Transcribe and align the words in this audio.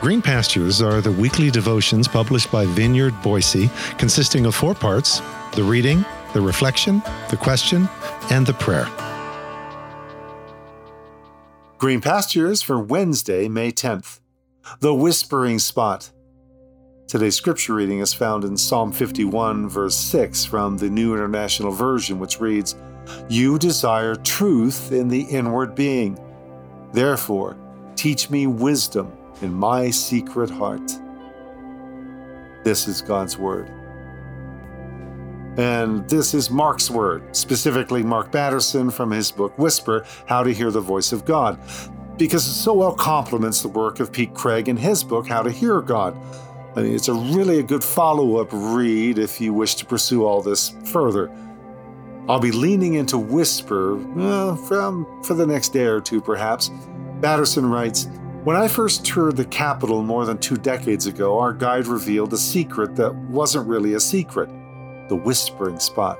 Green 0.00 0.22
Pastures 0.22 0.80
are 0.80 1.02
the 1.02 1.12
weekly 1.12 1.50
devotions 1.50 2.08
published 2.08 2.50
by 2.50 2.64
Vineyard 2.64 3.12
Boise, 3.20 3.68
consisting 3.98 4.46
of 4.46 4.54
four 4.54 4.74
parts 4.74 5.20
the 5.52 5.62
reading, 5.62 6.06
the 6.32 6.40
reflection, 6.40 7.02
the 7.28 7.36
question, 7.36 7.86
and 8.30 8.46
the 8.46 8.54
prayer. 8.54 8.88
Green 11.76 12.00
Pastures 12.00 12.62
for 12.62 12.80
Wednesday, 12.80 13.46
May 13.46 13.72
10th. 13.72 14.20
The 14.78 14.94
Whispering 14.94 15.58
Spot. 15.58 16.10
Today's 17.06 17.36
scripture 17.36 17.74
reading 17.74 17.98
is 17.98 18.14
found 18.14 18.44
in 18.44 18.56
Psalm 18.56 18.92
51, 18.92 19.68
verse 19.68 19.96
6 19.98 20.46
from 20.46 20.78
the 20.78 20.88
New 20.88 21.12
International 21.12 21.72
Version, 21.72 22.18
which 22.18 22.40
reads, 22.40 22.74
You 23.28 23.58
desire 23.58 24.14
truth 24.14 24.92
in 24.92 25.08
the 25.08 25.24
inward 25.24 25.74
being. 25.74 26.18
Therefore, 26.94 27.58
teach 27.96 28.30
me 28.30 28.46
wisdom 28.46 29.12
in 29.42 29.52
my 29.52 29.90
secret 29.90 30.50
heart. 30.50 30.92
This 32.62 32.86
is 32.86 33.00
God's 33.00 33.38
Word. 33.38 33.70
And 35.56 36.08
this 36.08 36.32
is 36.32 36.50
Mark's 36.50 36.90
Word, 36.90 37.34
specifically 37.34 38.02
Mark 38.02 38.30
Batterson 38.30 38.90
from 38.90 39.10
his 39.10 39.32
book 39.32 39.58
Whisper 39.58 40.04
How 40.26 40.42
to 40.42 40.52
Hear 40.52 40.70
the 40.70 40.80
Voice 40.80 41.12
of 41.12 41.24
God, 41.24 41.58
because 42.16 42.46
it 42.46 42.52
so 42.52 42.74
well 42.74 42.94
complements 42.94 43.62
the 43.62 43.68
work 43.68 43.98
of 43.98 44.12
Pete 44.12 44.32
Greig 44.32 44.68
in 44.68 44.76
his 44.76 45.02
book 45.02 45.26
How 45.26 45.42
to 45.42 45.50
Hear 45.50 45.80
God. 45.80 46.16
I 46.76 46.82
mean, 46.82 46.94
it's 46.94 47.08
a 47.08 47.14
really 47.14 47.58
a 47.58 47.64
good 47.64 47.82
follow 47.82 48.36
up 48.36 48.48
read 48.52 49.18
if 49.18 49.40
you 49.40 49.52
wish 49.52 49.74
to 49.76 49.86
pursue 49.86 50.24
all 50.24 50.40
this 50.40 50.72
further. 50.84 51.30
I'll 52.28 52.38
be 52.38 52.52
leaning 52.52 52.94
into 52.94 53.18
Whisper 53.18 53.98
from, 54.68 55.22
for 55.24 55.34
the 55.34 55.46
next 55.46 55.70
day 55.70 55.86
or 55.86 56.00
two, 56.00 56.20
perhaps. 56.20 56.70
Batterson 57.20 57.68
writes, 57.68 58.06
when 58.44 58.56
I 58.56 58.68
first 58.68 59.04
toured 59.04 59.36
the 59.36 59.44
Capitol 59.44 60.02
more 60.02 60.24
than 60.24 60.38
two 60.38 60.56
decades 60.56 61.06
ago, 61.06 61.38
our 61.38 61.52
guide 61.52 61.86
revealed 61.86 62.32
a 62.32 62.38
secret 62.38 62.96
that 62.96 63.14
wasn't 63.14 63.68
really 63.68 63.94
a 63.94 64.00
secret 64.00 64.48
the 65.08 65.16
whispering 65.16 65.78
spot. 65.78 66.18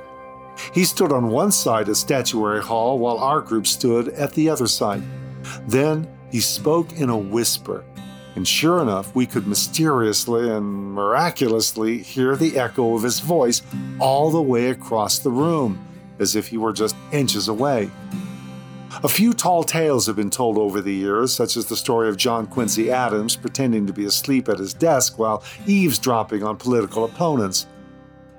He 0.74 0.84
stood 0.84 1.12
on 1.12 1.28
one 1.28 1.52
side 1.52 1.88
of 1.88 1.96
Statuary 1.96 2.60
Hall 2.60 2.98
while 2.98 3.18
our 3.18 3.40
group 3.40 3.66
stood 3.66 4.08
at 4.10 4.32
the 4.32 4.50
other 4.50 4.66
side. 4.66 5.02
Then 5.66 6.08
he 6.30 6.40
spoke 6.40 6.92
in 6.92 7.08
a 7.08 7.16
whisper, 7.16 7.84
and 8.34 8.46
sure 8.46 8.82
enough, 8.82 9.14
we 9.14 9.26
could 9.26 9.46
mysteriously 9.46 10.50
and 10.50 10.92
miraculously 10.92 11.98
hear 11.98 12.36
the 12.36 12.58
echo 12.58 12.94
of 12.94 13.02
his 13.02 13.20
voice 13.20 13.62
all 13.98 14.30
the 14.30 14.42
way 14.42 14.70
across 14.70 15.18
the 15.20 15.30
room, 15.30 15.78
as 16.18 16.36
if 16.36 16.48
he 16.48 16.58
were 16.58 16.72
just 16.72 16.96
inches 17.12 17.48
away. 17.48 17.90
A 19.02 19.08
few 19.08 19.32
tall 19.32 19.62
tales 19.62 20.06
have 20.08 20.16
been 20.16 20.30
told 20.30 20.58
over 20.58 20.80
the 20.80 20.92
years, 20.92 21.32
such 21.32 21.56
as 21.56 21.66
the 21.66 21.76
story 21.76 22.08
of 22.08 22.16
John 22.16 22.46
Quincy 22.46 22.90
Adams 22.90 23.36
pretending 23.36 23.86
to 23.86 23.92
be 23.92 24.04
asleep 24.04 24.48
at 24.48 24.58
his 24.58 24.74
desk 24.74 25.18
while 25.18 25.44
eavesdropping 25.66 26.42
on 26.42 26.56
political 26.56 27.04
opponents. 27.04 27.66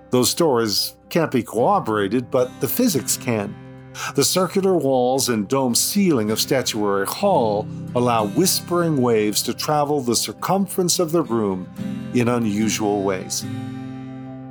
Those 0.09 0.30
stories 0.30 0.95
can't 1.09 1.31
be 1.31 1.41
corroborated, 1.41 2.30
but 2.30 2.52
the 2.59 2.67
physics 2.67 3.16
can. 3.16 3.55
The 4.16 4.23
circular 4.23 4.75
walls 4.75 5.30
and 5.30 5.47
dome 5.47 5.73
ceiling 5.73 6.31
of 6.31 6.39
Statuary 6.39 7.08
Hall 7.08 7.65
allow 7.95 8.25
whispering 8.27 9.02
waves 9.02 9.41
to 9.43 9.53
travel 9.53 10.02
the 10.02 10.15
circumference 10.15 10.99
of 10.99 11.11
the 11.11 11.23
room 11.23 11.67
in 12.13 12.27
unusual 12.27 13.03
ways. 13.03 13.45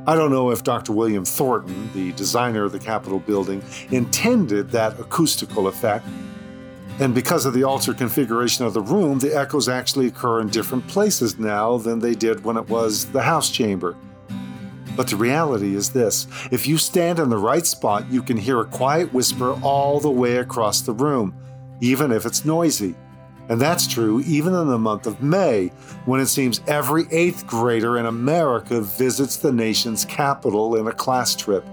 I 0.07 0.15
don't 0.15 0.31
know 0.31 0.51
if 0.51 0.65
Dr. 0.65 0.93
William 0.93 1.25
Thornton, 1.27 1.91
the 1.93 2.13
designer 2.13 2.65
of 2.65 2.73
the 2.73 2.79
Capitol 2.79 3.19
building, 3.19 3.63
intended 3.91 4.71
that 4.71 4.99
acoustical 4.99 5.69
effect. 5.69 6.07
And 7.01 7.15
because 7.15 7.45
of 7.45 7.53
the 7.53 7.65
altered 7.65 7.99
configuration 7.99 8.65
of 8.65 8.73
the 8.73 8.81
room, 8.81 9.19
the 9.19 9.37
echoes 9.37 9.69
actually 9.69 10.07
occur 10.07 10.41
in 10.41 10.49
different 10.49 10.87
places 10.87 11.39
now 11.39 11.77
than 11.77 11.99
they 11.99 12.15
did 12.15 12.45
when 12.45 12.57
it 12.57 12.69
was 12.69 13.11
the 13.13 13.23
House 13.23 13.51
chamber. 13.51 13.95
But 14.97 15.09
the 15.09 15.17
reality 15.17 15.75
is 15.75 15.91
this 15.91 16.27
if 16.51 16.67
you 16.67 16.79
stand 16.79 17.19
in 17.19 17.29
the 17.29 17.39
right 17.39 17.67
spot, 17.67 18.11
you 18.11 18.23
can 18.23 18.37
hear 18.37 18.61
a 18.61 18.67
quiet 18.67 19.13
whisper 19.13 19.53
all 19.63 20.01
the 20.01 20.11
way 20.11 20.39
across 20.39 20.81
the 20.81 20.93
room, 20.93 21.35
even 21.81 22.11
if 22.11 22.25
it's 22.25 22.45
noisy. 22.45 22.95
And 23.51 23.61
that's 23.61 23.89
true 23.89 24.21
even 24.21 24.55
in 24.55 24.69
the 24.69 24.79
month 24.79 25.07
of 25.09 25.23
May, 25.23 25.73
when 26.07 26.21
it 26.21 26.27
seems 26.27 26.63
every 26.69 27.05
eighth 27.11 27.47
grader 27.49 27.99
in 27.99 28.07
America 28.07 28.81
visits 28.81 29.37
the 29.37 29.53
nation's 29.53 30.05
capital 30.05 30.77
in 30.77 30.87
a 30.87 30.93
class 30.93 31.35
trip. 31.35 31.65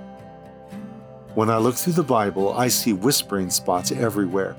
When 1.35 1.51
I 1.51 1.57
look 1.57 1.75
through 1.75 1.93
the 1.93 2.01
Bible, 2.01 2.51
I 2.51 2.67
see 2.67 2.93
whispering 2.93 3.51
spots 3.51 3.91
everywhere. 3.91 4.55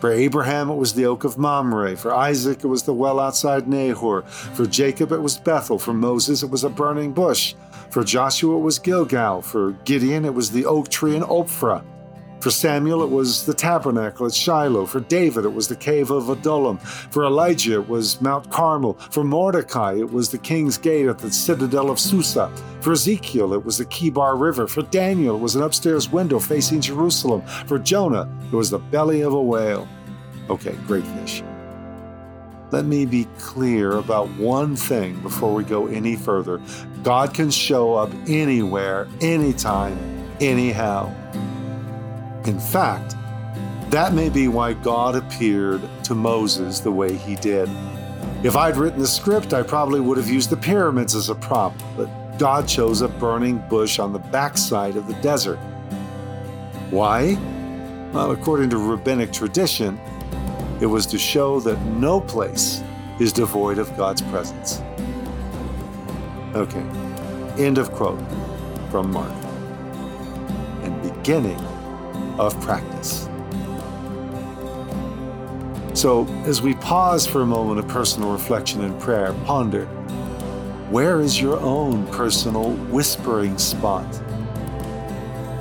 For 0.00 0.10
Abraham, 0.10 0.68
it 0.68 0.74
was 0.74 0.92
the 0.92 1.06
oak 1.06 1.22
of 1.22 1.38
Mamre. 1.38 1.96
For 1.96 2.12
Isaac, 2.12 2.64
it 2.64 2.66
was 2.66 2.82
the 2.82 2.92
well 2.92 3.20
outside 3.20 3.68
Nahor. 3.68 4.22
For 4.22 4.66
Jacob, 4.66 5.12
it 5.12 5.22
was 5.22 5.38
Bethel. 5.38 5.78
For 5.78 5.94
Moses, 5.94 6.42
it 6.42 6.50
was 6.50 6.64
a 6.64 6.68
burning 6.68 7.12
bush. 7.12 7.54
For 7.90 8.02
Joshua, 8.02 8.56
it 8.56 8.62
was 8.62 8.80
Gilgal. 8.80 9.40
For 9.40 9.70
Gideon, 9.84 10.24
it 10.24 10.34
was 10.34 10.50
the 10.50 10.66
oak 10.66 10.88
tree 10.88 11.14
in 11.14 11.22
Ophrah. 11.22 11.84
For 12.40 12.50
Samuel, 12.50 13.02
it 13.02 13.10
was 13.10 13.44
the 13.46 13.54
tabernacle 13.54 14.26
at 14.26 14.34
Shiloh. 14.34 14.86
For 14.86 15.00
David, 15.00 15.44
it 15.44 15.52
was 15.52 15.68
the 15.68 15.76
cave 15.76 16.10
of 16.10 16.28
Adullam. 16.28 16.78
For 16.78 17.24
Elijah, 17.24 17.74
it 17.74 17.88
was 17.88 18.20
Mount 18.20 18.50
Carmel. 18.50 18.94
For 19.10 19.24
Mordecai, 19.24 19.94
it 19.94 20.12
was 20.12 20.30
the 20.30 20.38
king's 20.38 20.78
gate 20.78 21.06
at 21.06 21.18
the 21.18 21.32
citadel 21.32 21.90
of 21.90 21.98
Susa. 21.98 22.50
For 22.80 22.92
Ezekiel, 22.92 23.52
it 23.54 23.64
was 23.64 23.78
the 23.78 23.86
Kebar 23.86 24.38
River. 24.38 24.66
For 24.66 24.82
Daniel, 24.82 25.36
it 25.36 25.40
was 25.40 25.56
an 25.56 25.62
upstairs 25.62 26.10
window 26.10 26.38
facing 26.38 26.80
Jerusalem. 26.80 27.42
For 27.66 27.78
Jonah, 27.78 28.28
it 28.52 28.54
was 28.54 28.70
the 28.70 28.78
belly 28.78 29.22
of 29.22 29.32
a 29.32 29.42
whale. 29.42 29.88
Okay, 30.48 30.76
great 30.86 31.04
fish. 31.04 31.42
Let 32.70 32.84
me 32.84 33.06
be 33.06 33.26
clear 33.38 33.92
about 33.92 34.28
one 34.36 34.76
thing 34.76 35.20
before 35.20 35.54
we 35.54 35.64
go 35.64 35.86
any 35.86 36.16
further. 36.16 36.60
God 37.02 37.32
can 37.32 37.50
show 37.50 37.94
up 37.94 38.10
anywhere, 38.26 39.08
anytime, 39.20 39.98
anyhow. 40.40 41.12
In 42.46 42.60
fact, 42.60 43.16
that 43.90 44.14
may 44.14 44.28
be 44.28 44.46
why 44.46 44.72
God 44.72 45.16
appeared 45.16 45.82
to 46.04 46.14
Moses 46.14 46.78
the 46.78 46.92
way 46.92 47.16
he 47.16 47.34
did. 47.34 47.68
If 48.44 48.54
I'd 48.54 48.76
written 48.76 49.00
the 49.00 49.06
script, 49.08 49.52
I 49.52 49.62
probably 49.62 49.98
would 49.98 50.16
have 50.16 50.28
used 50.28 50.50
the 50.50 50.56
pyramids 50.56 51.16
as 51.16 51.28
a 51.28 51.34
prop, 51.34 51.74
but 51.96 52.06
God 52.38 52.68
chose 52.68 53.00
a 53.00 53.08
burning 53.08 53.58
bush 53.68 53.98
on 53.98 54.12
the 54.12 54.20
backside 54.20 54.96
of 54.96 55.08
the 55.08 55.14
desert. 55.14 55.58
Why? 56.90 57.34
Well, 58.12 58.30
according 58.30 58.70
to 58.70 58.78
rabbinic 58.78 59.32
tradition, 59.32 59.98
it 60.80 60.86
was 60.86 61.04
to 61.06 61.18
show 61.18 61.58
that 61.60 61.80
no 61.82 62.20
place 62.20 62.80
is 63.18 63.32
devoid 63.32 63.78
of 63.78 63.96
God's 63.96 64.22
presence. 64.22 64.80
Okay, 66.54 66.84
end 67.60 67.78
of 67.78 67.90
quote 67.90 68.20
from 68.90 69.10
Mark. 69.10 69.32
And 70.82 71.02
beginning 71.02 71.58
of 72.38 72.58
practice. 72.60 73.28
So, 75.94 76.26
as 76.44 76.60
we 76.60 76.74
pause 76.74 77.26
for 77.26 77.40
a 77.40 77.46
moment 77.46 77.78
of 77.78 77.88
personal 77.88 78.30
reflection 78.30 78.84
and 78.84 79.00
prayer, 79.00 79.32
ponder 79.44 79.86
where 80.90 81.20
is 81.20 81.40
your 81.40 81.58
own 81.60 82.06
personal 82.08 82.72
whispering 82.92 83.58
spot? 83.58 84.06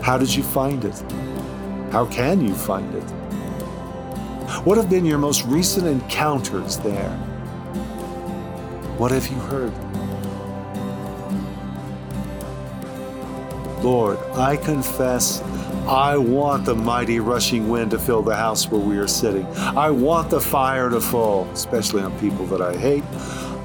How 0.03 0.17
did 0.17 0.35
you 0.35 0.43
find 0.43 0.85
it? 0.85 1.03
How 1.91 2.05
can 2.05 2.45
you 2.45 2.53
find 2.53 2.93
it? 2.93 3.09
What 4.65 4.77
have 4.77 4.89
been 4.89 5.05
your 5.05 5.17
most 5.17 5.45
recent 5.45 5.87
encounters 5.87 6.77
there? 6.77 7.09
What 8.97 9.11
have 9.11 9.27
you 9.27 9.37
heard? 9.37 9.73
Lord, 13.85 14.17
I 14.33 14.57
confess 14.57 15.43
I 15.87 16.17
want 16.17 16.65
the 16.65 16.73
mighty 16.73 17.19
rushing 17.19 17.69
wind 17.69 17.91
to 17.91 17.99
fill 17.99 18.23
the 18.23 18.35
house 18.35 18.67
where 18.67 18.81
we 18.81 18.97
are 18.97 19.07
sitting. 19.07 19.45
I 19.55 19.91
want 19.91 20.31
the 20.31 20.41
fire 20.41 20.89
to 20.89 20.99
fall, 20.99 21.47
especially 21.53 22.01
on 22.01 22.19
people 22.19 22.47
that 22.47 22.63
I 22.63 22.75
hate. 22.75 23.03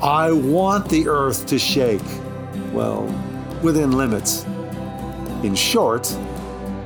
I 0.03 0.31
want 0.31 0.91
the 0.91 1.09
earth 1.09 1.47
to 1.47 1.59
shake. 1.59 2.03
Well, 2.75 3.05
within 3.63 3.93
limits. 3.93 4.45
In 5.43 5.55
short, 5.55 6.15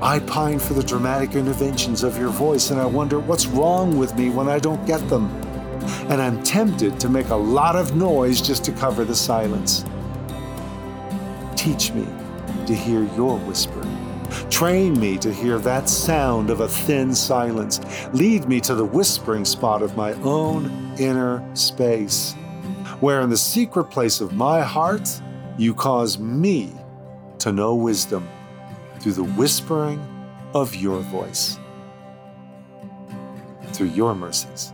I 0.01 0.21
pine 0.21 0.61
for 0.61 0.75
the 0.75 0.85
dramatic 0.85 1.35
interventions 1.35 2.05
of 2.05 2.17
your 2.17 2.31
voice, 2.31 2.71
and 2.71 2.81
I 2.81 2.87
wonder 2.87 3.19
what's 3.19 3.47
wrong 3.47 3.99
with 3.99 4.17
me 4.17 4.31
when 4.31 4.49
I 4.49 4.61
don't 4.61 4.87
get 4.87 5.09
them. 5.09 5.27
And 6.09 6.23
I'm 6.23 6.41
tempted 6.45 7.01
to 7.01 7.09
make 7.09 7.31
a 7.31 7.37
lot 7.37 7.75
of 7.75 7.97
noise 7.97 8.41
just 8.41 8.65
to 8.67 8.71
cover 8.71 9.05
the 9.05 9.17
silence. 9.17 9.85
Teach 11.57 11.91
me 11.91 12.07
to 12.67 12.75
hear 12.75 13.03
your 13.15 13.39
whisper. 13.39 13.87
Train 14.51 14.99
me 14.99 15.19
to 15.19 15.33
hear 15.33 15.59
that 15.59 15.89
sound 15.89 16.51
of 16.51 16.61
a 16.61 16.69
thin 16.69 17.15
silence. 17.15 17.81
Lead 18.13 18.49
me 18.49 18.61
to 18.61 18.75
the 18.75 18.85
whispering 18.85 19.45
spot 19.45 19.83
of 19.83 19.97
my 19.97 20.13
own 20.23 20.95
inner 20.99 21.45
space, 21.55 22.35
where 23.01 23.21
in 23.21 23.31
the 23.31 23.37
secret 23.37 23.85
place 23.85 24.21
of 24.21 24.33
my 24.33 24.61
heart, 24.61 25.09
you 25.59 25.75
cause 25.75 26.19
me 26.19 26.73
to 27.39 27.53
know 27.53 27.75
wisdom 27.75 28.29
through 28.99 29.13
the 29.13 29.25
whispering 29.25 30.01
of 30.55 30.75
your 30.75 31.01
voice. 31.01 31.59
Through 33.73 33.89
your 33.89 34.15
mercies. 34.15 34.73